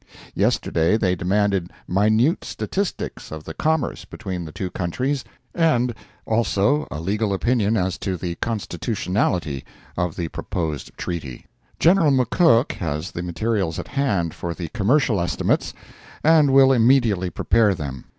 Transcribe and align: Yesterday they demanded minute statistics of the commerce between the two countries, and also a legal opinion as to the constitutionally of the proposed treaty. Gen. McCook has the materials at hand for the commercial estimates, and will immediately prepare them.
Yesterday 0.33 0.97
they 0.97 1.15
demanded 1.15 1.69
minute 1.87 2.43
statistics 2.43 3.31
of 3.31 3.43
the 3.43 3.53
commerce 3.53 4.03
between 4.03 4.45
the 4.45 4.51
two 4.51 4.71
countries, 4.71 5.23
and 5.53 5.93
also 6.25 6.87
a 6.89 6.99
legal 6.99 7.35
opinion 7.35 7.77
as 7.77 7.99
to 7.99 8.17
the 8.17 8.33
constitutionally 8.41 9.63
of 9.95 10.15
the 10.15 10.27
proposed 10.29 10.89
treaty. 10.97 11.45
Gen. 11.77 11.97
McCook 11.97 12.71
has 12.71 13.11
the 13.11 13.21
materials 13.21 13.77
at 13.77 13.89
hand 13.89 14.33
for 14.33 14.55
the 14.55 14.69
commercial 14.69 15.21
estimates, 15.21 15.71
and 16.23 16.51
will 16.51 16.71
immediately 16.73 17.29
prepare 17.29 17.75
them. 17.75 18.05